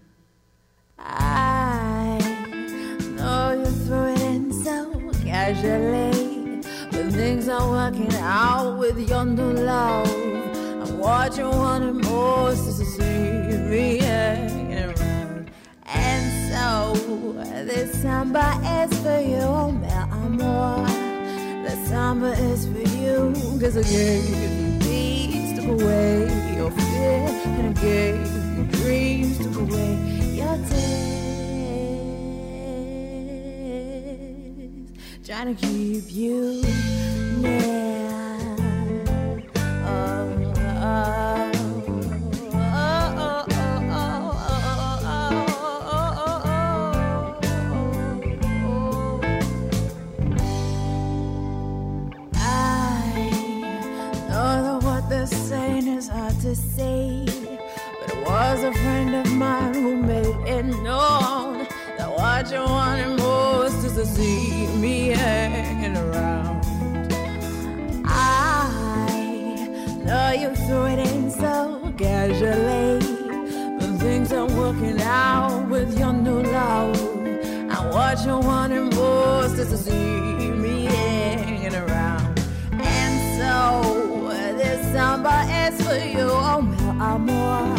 I 0.97 2.17
know 3.15 3.51
you 3.59 3.65
threw 3.85 4.05
it 4.07 4.21
in 4.21 4.51
so 4.63 5.11
casually, 5.23 6.61
but 6.91 7.13
things 7.13 7.47
are 7.47 7.69
working 7.69 8.13
out 8.15 8.79
with 8.79 8.97
your 9.07 9.25
new 9.25 9.53
love. 9.53 10.09
I'm 10.81 10.97
what 10.97 11.37
you 11.37 11.47
wanted 11.47 11.93
most 11.93 12.65
is 12.69 12.79
to 12.79 12.85
see 12.85 13.57
me 13.71 14.01
around. 14.01 15.51
And 15.85 16.25
so 16.51 17.33
this 17.65 18.01
samba 18.01 18.59
is 18.81 18.99
for 19.01 19.19
you, 19.19 19.45
oh, 19.45 19.71
meu 19.71 20.07
amor. 20.11 21.06
This 21.67 21.89
samba 21.89 22.31
is 22.31 22.65
for 22.65 22.79
you, 22.95 23.33
cause 23.59 23.75
I 23.75 23.81
gave 23.83 24.29
you 24.29 24.79
beats, 24.79 25.59
took 25.59 25.67
away 25.81 26.55
your 26.55 26.71
fear, 26.71 27.27
and 27.43 27.77
I 27.77 27.81
gave 27.81 28.15
you 28.55 28.63
dreams, 28.71 29.37
took 29.37 29.57
away 29.57 29.91
your 30.33 30.57
tears. 30.69 31.27
Trying 35.25 35.55
to 35.57 35.61
keep 35.67 36.09
you 36.09 36.63
near. 37.41 37.86
To 56.47 56.55
say, 56.55 57.25
but 57.99 58.15
it 58.15 58.25
was 58.25 58.63
a 58.63 58.71
friend 58.71 59.13
of 59.15 59.29
mine 59.33 59.73
who 59.73 59.97
made 59.97 60.25
it 60.47 60.65
known 60.81 61.67
that 61.97 62.09
what 62.09 62.49
you 62.49 62.59
wanted 62.59 63.17
most 63.17 63.83
is 63.83 63.95
to 63.95 64.05
see 64.05 64.65
me 64.77 65.09
hanging 65.09 65.97
around. 65.97 66.63
I 68.05 69.67
know 70.05 70.31
you 70.41 70.55
threw 70.55 70.85
it 70.85 70.99
in 70.99 71.31
so 71.31 71.93
casually, 71.97 72.99
but 73.77 73.99
things 73.99 74.31
aren't 74.31 74.53
working 74.53 75.01
out 75.01 75.67
with 75.67 75.99
your 75.99 76.13
new 76.13 76.43
love. 76.43 76.97
And 77.73 77.89
what 77.91 78.25
you 78.25 78.37
wanted 78.37 78.95
most 78.95 79.55
is 79.59 79.67
to 79.67 79.77
see 79.77 80.51
me 80.63 80.85
hanging 80.85 81.75
around. 81.75 82.39
And 82.71 83.15
so 83.37 83.96
samba 84.91 85.35
is 85.63 85.75
for 85.85 85.95
you, 85.95 86.27
oh 86.29 86.61
meu 86.61 86.91
amor. 87.01 87.75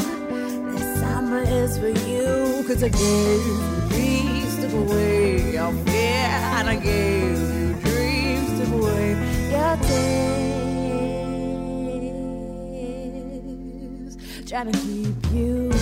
This 0.73 0.88
samba 1.01 1.40
is 1.61 1.79
for 1.79 1.92
you, 2.09 2.64
cause 2.66 2.83
I 2.83 2.88
gave 2.88 3.47
you 3.47 3.59
peace, 3.90 4.57
took 4.61 4.73
away 4.73 5.53
your 5.53 5.73
fear, 5.85 6.29
and 6.57 6.68
I 6.68 6.77
gave 6.77 7.38
you 7.57 7.75
dreams, 7.85 8.51
took 8.59 8.73
away 8.81 9.07
your 9.51 9.77
tears. 9.88 10.49
Trying 14.49 14.73
to 14.73 14.79
keep 14.79 15.33
you 15.33 15.73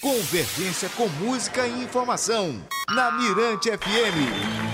Convergência 0.00 0.88
com 0.90 1.08
música 1.08 1.66
e 1.66 1.82
informação. 1.82 2.62
Na 2.94 3.10
Mirante 3.10 3.70
FM. 3.70 4.67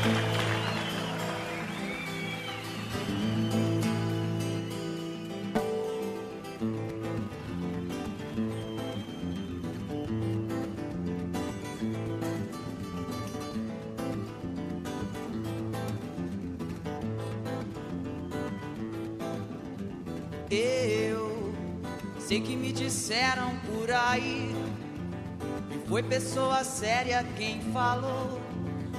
Pessoa 26.08 26.64
séria 26.64 27.24
quem 27.36 27.60
falou. 27.72 28.40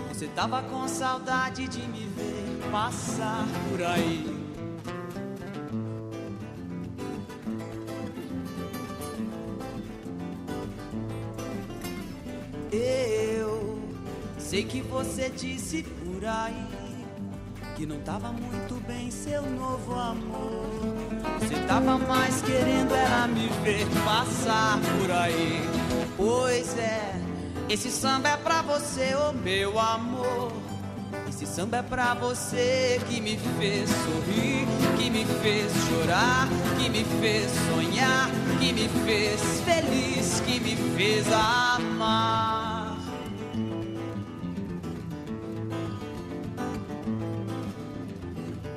Você 0.10 0.28
tava 0.28 0.62
com 0.64 0.88
saudade 0.88 1.68
de 1.68 1.82
me 1.88 2.06
ver 2.16 2.72
passar 2.72 3.46
por 3.70 3.82
aí. 3.84 4.46
Eu 12.72 13.80
sei 14.38 14.64
que 14.64 14.82
você 14.82 15.30
disse 15.30 15.84
por 15.84 16.26
aí 16.26 16.86
que 17.76 17.86
não 17.86 18.00
tava 18.00 18.32
muito 18.32 18.76
bem 18.88 19.12
seu 19.12 19.42
novo 19.42 19.94
amor. 19.94 20.66
Você 21.40 21.56
tava 21.68 21.98
mais 21.98 22.42
querendo 22.42 22.96
era 22.96 23.28
me 23.28 23.50
ver 23.64 23.86
passar 24.06 24.80
por 24.80 25.12
aí. 25.12 25.85
Pois 26.18 26.78
é, 26.78 27.14
esse 27.68 27.92
samba 27.92 28.30
é 28.30 28.38
pra 28.38 28.62
você, 28.62 29.14
ô 29.16 29.30
oh 29.30 29.34
meu 29.34 29.78
amor. 29.78 30.52
Esse 31.28 31.46
samba 31.46 31.78
é 31.78 31.82
pra 31.82 32.14
você 32.14 33.02
que 33.10 33.20
me 33.20 33.38
fez 33.60 33.90
sorrir, 33.90 34.66
que 34.98 35.10
me 35.10 35.26
fez 35.26 35.72
chorar, 35.88 36.48
que 36.80 36.90
me 36.90 37.04
fez 37.20 37.52
sonhar, 37.70 38.30
que 38.60 38.72
me 38.72 38.88
fez 39.06 39.42
feliz, 39.62 40.42
que 40.46 40.60
me 40.60 40.76
fez 40.96 41.26
amar. 41.32 42.98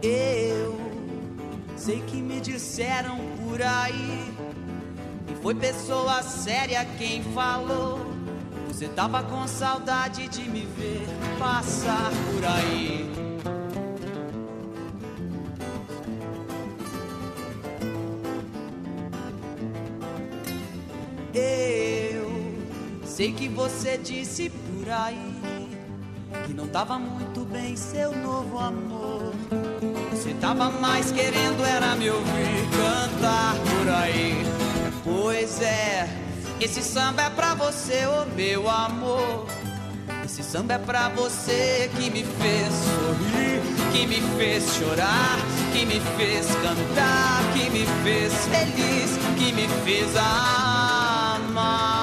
Eu 0.03 0.79
sei 1.77 2.01
que 2.03 2.17
me 2.17 2.41
disseram 2.41 3.19
por 3.37 3.63
aí, 3.63 4.35
foi 5.49 5.55
pessoa 5.55 6.23
séria 6.23 6.85
quem 6.99 7.23
falou. 7.23 8.01
Você 8.67 8.87
tava 8.87 9.23
com 9.23 9.49
saudade 9.49 10.29
de 10.29 10.43
me 10.43 10.67
ver 10.77 11.07
passar 11.39 12.11
por 12.11 12.45
aí. 12.45 13.11
Eu 21.33 23.07
sei 23.07 23.33
que 23.33 23.49
você 23.49 23.97
disse 23.97 24.51
por 24.51 24.91
aí 24.91 25.71
que 26.47 26.53
não 26.53 26.69
tava 26.69 26.99
muito 26.99 27.47
bem 27.47 27.75
seu 27.75 28.15
novo 28.15 28.59
amor. 28.59 29.33
Você 30.11 30.35
tava 30.35 30.71
mais 30.73 31.11
querendo 31.11 31.65
era 31.65 31.97
me 31.97 32.11
ouvir 32.11 32.69
cantar 32.77 33.55
por 33.55 33.89
aí. 33.95 34.68
Pois 35.11 35.63
é, 35.63 36.07
esse 36.61 36.83
samba 36.83 37.23
é 37.23 37.31
pra 37.31 37.55
você, 37.55 38.05
ô 38.07 38.23
oh 38.23 38.27
meu 38.37 38.69
amor. 38.69 39.47
Esse 40.23 40.43
samba 40.43 40.75
é 40.75 40.79
pra 40.79 41.09
você 41.09 41.91
que 41.97 42.11
me 42.11 42.23
fez 42.23 42.69
sorrir, 42.85 43.63
que 43.91 44.07
me 44.07 44.21
fez 44.37 44.65
chorar, 44.75 45.39
que 45.73 45.87
me 45.87 45.99
fez 46.19 46.47
cantar, 46.57 47.43
que 47.55 47.71
me 47.71 47.87
fez 48.05 48.35
feliz, 48.45 49.17
que 49.39 49.53
me 49.53 49.67
fez 49.83 50.15
amar. 50.15 51.98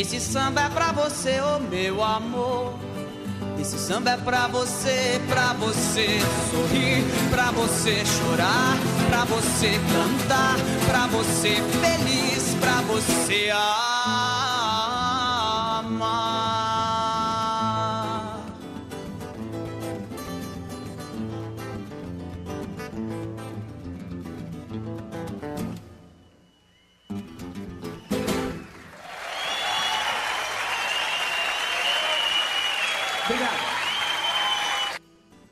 Esse 0.00 0.20
samba 0.20 0.62
é 0.62 0.68
pra 0.68 0.92
você, 0.92 1.40
ô 1.40 1.58
meu 1.58 2.02
amor. 2.04 2.74
Esse 3.60 3.76
samba 3.78 4.10
é 4.10 4.16
pra 4.16 4.46
você, 4.46 5.20
pra 5.28 5.52
você 5.54 6.20
sorrir, 6.52 7.04
pra 7.30 7.50
você 7.50 8.04
chorar, 8.04 8.76
pra 9.10 9.24
você 9.24 9.72
cantar, 9.92 10.56
pra 10.86 11.06
você 11.08 11.56
feliz, 11.80 12.54
pra 12.60 12.80
você 12.82 13.50
amar. 13.50 13.87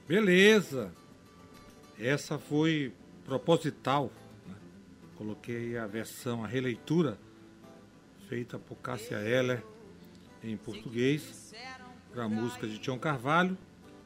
Beleza. 0.06 0.92
Essa 1.98 2.38
foi 2.38 2.92
proposital. 3.24 4.12
né? 4.46 4.54
Coloquei 5.16 5.76
a 5.76 5.86
versão, 5.86 6.44
a 6.44 6.46
releitura 6.46 7.18
feita 8.28 8.58
por 8.58 8.76
Cássia 8.76 9.16
Eller 9.16 9.64
em 10.44 10.56
português 10.56 11.52
para 12.12 12.24
a 12.24 12.28
música 12.28 12.68
de 12.68 12.78
Tião 12.78 12.98
Carvalho 12.98 13.58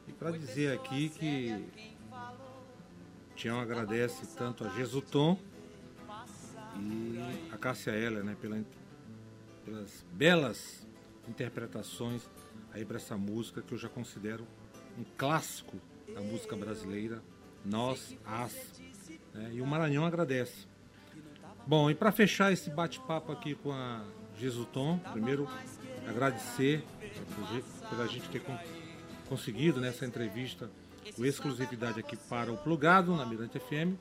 e 0.08 0.12
para 0.12 0.30
dizer 0.32 0.72
aqui 0.72 1.10
que 1.10 1.64
Tião 3.36 3.60
agradece 3.60 4.26
tanto 4.36 4.64
a 4.64 4.70
Jesutom 4.70 5.38
e 6.78 7.52
a 7.52 7.58
Cássia 7.58 7.90
Eller, 7.92 8.24
né, 8.24 8.36
pela, 8.40 8.64
pelas 9.64 10.04
belas 10.12 10.86
interpretações 11.28 12.22
aí 12.72 12.84
para 12.84 12.96
essa 12.96 13.16
música 13.16 13.60
que 13.60 13.72
eu 13.74 13.78
já 13.78 13.88
considero 13.88 14.46
um 14.98 15.04
clássico 15.16 15.76
da 16.14 16.20
música 16.20 16.56
brasileira, 16.56 17.22
Nós, 17.64 18.16
As, 18.24 18.54
né? 19.34 19.50
e 19.52 19.60
o 19.60 19.66
Maranhão 19.66 20.04
agradece. 20.04 20.66
Bom, 21.66 21.90
e 21.90 21.94
para 21.94 22.10
fechar 22.10 22.52
esse 22.52 22.70
bate-papo 22.70 23.30
aqui 23.32 23.54
com 23.54 23.70
a 23.72 24.02
Jesutom, 24.38 24.98
primeiro 25.12 25.48
agradecer 26.08 26.82
pela 27.90 28.06
gente 28.08 28.28
ter 28.30 28.40
con- 28.40 28.58
conseguido 29.28 29.80
nessa 29.80 30.06
entrevista 30.06 30.70
com 31.14 31.24
exclusividade 31.24 32.00
aqui 32.00 32.16
para 32.16 32.50
o 32.52 32.56
Plugado, 32.56 33.14
na 33.14 33.24
Mirante 33.26 33.58
FM. 33.58 33.94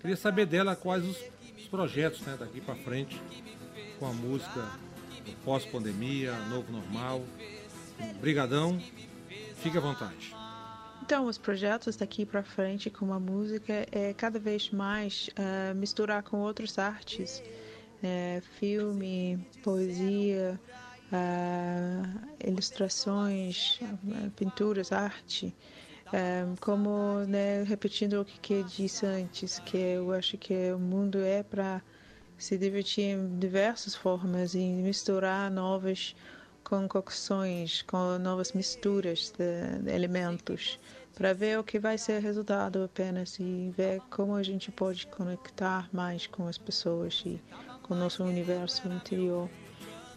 Queria 0.00 0.16
saber 0.16 0.46
dela 0.46 0.74
quais 0.74 1.04
os, 1.04 1.16
os 1.58 1.68
projetos 1.68 2.20
né, 2.22 2.36
daqui 2.38 2.60
para 2.60 2.74
frente 2.74 3.20
com 3.98 4.06
a 4.06 4.12
música 4.12 4.66
pós-pandemia, 5.44 6.32
novo 6.48 6.72
normal. 6.72 7.22
Brigadão, 8.20 8.80
fique 9.66 9.78
à 9.78 9.80
vontade. 9.80 10.34
Então, 11.02 11.26
os 11.26 11.38
projetos 11.38 11.96
daqui 11.96 12.24
para 12.24 12.42
frente 12.42 12.88
com 12.88 13.12
a 13.12 13.18
música 13.18 13.86
é 13.90 14.14
cada 14.14 14.38
vez 14.38 14.70
mais 14.70 15.28
ah, 15.36 15.74
misturar 15.74 16.22
com 16.22 16.40
outras 16.40 16.78
artes, 16.78 17.42
né? 18.02 18.40
filme, 18.58 19.38
poesia, 19.62 20.60
ah, 21.12 22.02
ilustrações, 22.44 23.80
pinturas, 24.36 24.92
arte. 24.92 25.54
Ah, 26.12 26.54
como, 26.60 27.24
né, 27.26 27.64
repetindo 27.64 28.20
o 28.20 28.24
que 28.24 28.38
que 28.38 28.62
disse 28.62 29.04
antes, 29.04 29.58
que 29.58 29.76
eu 29.76 30.12
acho 30.12 30.38
que 30.38 30.72
o 30.72 30.78
mundo 30.78 31.18
é 31.18 31.42
para 31.42 31.82
se 32.38 32.56
divertir 32.56 33.16
em 33.16 33.38
diversas 33.38 33.94
formas 33.94 34.54
e 34.54 34.58
misturar 34.58 35.50
novas 35.50 36.14
concocções, 36.66 37.82
com 37.82 38.18
novas 38.18 38.52
misturas 38.52 39.32
de, 39.38 39.84
de 39.84 39.90
elementos, 39.92 40.80
para 41.14 41.32
ver 41.32 41.60
o 41.60 41.64
que 41.64 41.78
vai 41.78 41.96
ser 41.96 42.18
o 42.18 42.20
resultado 42.20 42.82
apenas 42.82 43.38
e 43.38 43.72
ver 43.76 44.00
como 44.10 44.34
a 44.34 44.42
gente 44.42 44.72
pode 44.72 45.06
conectar 45.06 45.88
mais 45.92 46.26
com 46.26 46.48
as 46.48 46.58
pessoas 46.58 47.22
e 47.24 47.40
com 47.84 47.94
o 47.94 47.96
nosso 47.96 48.24
universo 48.24 48.88
interior. 48.88 49.48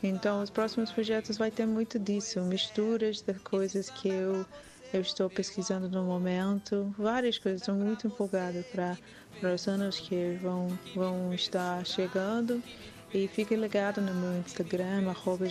Então, 0.01 0.41
os 0.41 0.49
próximos 0.49 0.91
projetos 0.91 1.37
vai 1.37 1.51
ter 1.51 1.67
muito 1.67 1.99
disso, 1.99 2.41
misturas 2.41 3.21
de 3.21 3.33
coisas 3.35 3.89
que 3.91 4.09
eu 4.09 4.43
eu 4.91 5.01
estou 5.01 5.29
pesquisando 5.29 5.87
no 5.87 6.03
momento, 6.03 6.91
várias 6.97 7.37
coisas. 7.37 7.61
Estou 7.61 7.75
muito 7.75 8.07
empolgada 8.07 8.65
para 8.71 9.53
os 9.53 9.67
anos 9.67 9.99
que 9.99 10.35
vão 10.41 10.67
vão 10.95 11.31
estar 11.31 11.85
chegando. 11.85 12.59
E 13.11 13.27
fique 13.27 13.55
ligado 13.55 14.01
no 14.01 14.13
meu 14.13 14.39
Instagram, 14.39 15.09
arroba 15.09 15.45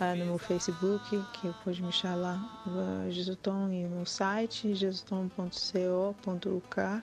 ah, 0.00 0.14
no 0.14 0.26
meu 0.26 0.38
Facebook, 0.38 1.08
que 1.32 1.54
pode 1.64 1.80
me 1.80 1.88
achar 1.88 2.14
lá, 2.14 2.62
ah, 2.66 3.10
Jesutom, 3.10 3.72
e 3.72 3.88
meu 3.88 4.04
site, 4.04 4.74
jesutom.co.uk, 4.74 6.80
ah, 6.80 7.02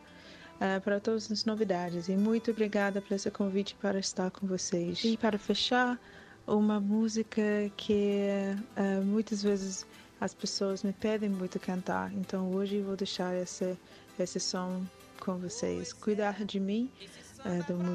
para 0.84 1.00
todas 1.00 1.32
as 1.32 1.46
novidades. 1.46 2.08
E 2.08 2.12
muito 2.12 2.52
obrigada 2.52 3.02
por 3.02 3.16
esse 3.16 3.32
convite 3.32 3.76
para 3.82 3.98
estar 3.98 4.30
com 4.30 4.46
vocês. 4.46 5.04
E 5.04 5.18
para 5.18 5.39
fechar, 5.39 6.00
uma 6.46 6.80
música 6.80 7.42
que 7.76 8.28
ah, 8.76 9.02
muitas 9.04 9.42
vezes 9.42 9.88
as 10.20 10.36
pessoas 10.36 10.84
me 10.84 10.94
pedem 10.94 11.30
muito 11.30 11.60
cantar. 11.60 12.14
Então 12.14 12.52
hoje 12.52 12.80
vou 12.82 12.96
deixar 12.96 13.36
esse, 13.36 13.76
esse 14.20 14.39
som 14.39 14.86
com 15.20 15.38
vocês. 15.38 15.94
Cuidar 15.94 16.46
de 16.46 16.60
mim, 16.60 16.92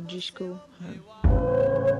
disco. 0.06 0.60
ah, 0.80 1.96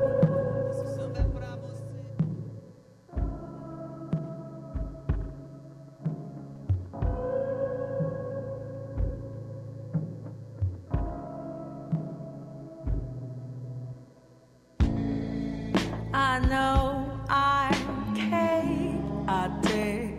I 16.13 16.39
know 16.41 17.11
I'm 17.29 18.15
chaotic. 18.15 20.15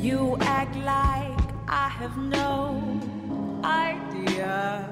You 0.00 0.36
act 0.40 0.76
like 0.76 1.38
I 1.68 1.88
have 1.88 2.16
no 2.16 3.21
idea. 3.64 4.88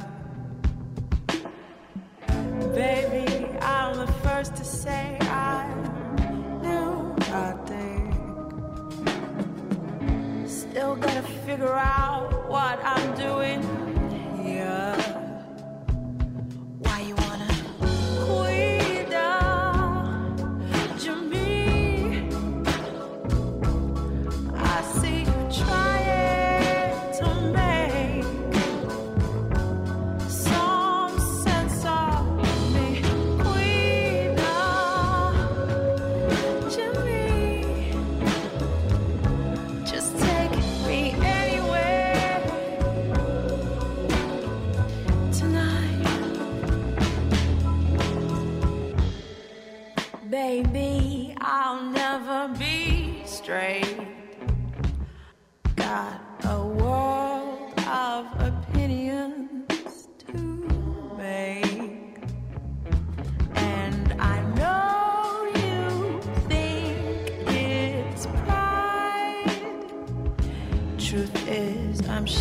Baby, 2.75 3.47
I'm 3.61 3.97
the 3.97 4.13
first 4.23 4.57
to 4.57 4.65
say 4.65 5.19
I'm 5.23 5.83
neurotic. 6.63 8.15
Still 10.49 10.97
gotta 10.97 11.23
figure 11.45 11.75
out 11.75 12.49
what 12.49 12.79
I'm 12.85 13.15
doing 13.17 13.80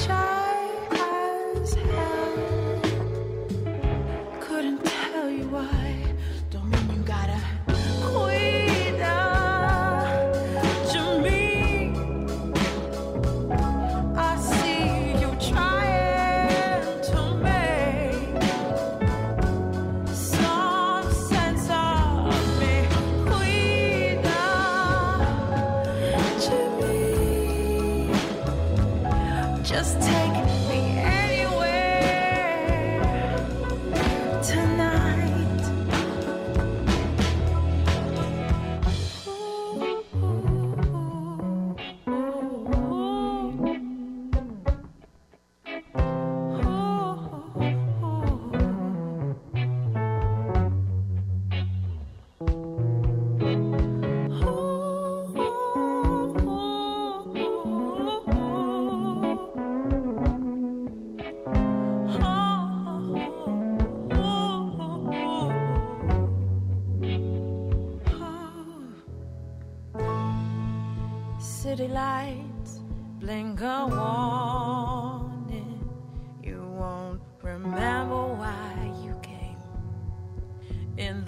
shy 0.09 0.57
as 0.91 1.73
hell. 1.73 2.81
Couldn't 4.39 4.83
tell 4.83 5.29
you 5.29 5.45
why. 5.55 5.88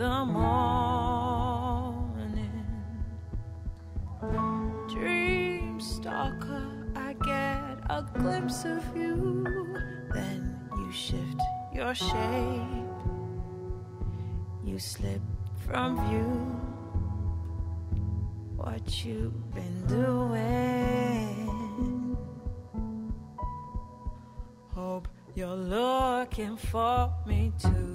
The 0.02 0.26
morning. 0.26 1.86
Dream 4.90 5.80
stalker, 5.80 6.66
I 6.96 7.14
get 7.14 7.78
a 7.88 8.02
glimpse 8.16 8.66
of 8.66 8.84
you. 8.98 9.46
Then 10.12 10.60
you 10.76 10.92
shift 10.92 11.42
your 11.72 11.94
shape. 11.94 12.98
You 14.64 14.80
slip 14.80 15.22
from 15.68 15.90
view 16.10 16.32
what 18.58 19.06
you've 19.06 19.54
been 19.54 19.86
doing. 19.86 21.38
Hope 24.74 25.08
you're 25.36 25.62
looking 25.78 26.58
for 26.58 27.14
me 27.28 27.52
too. 27.60 27.91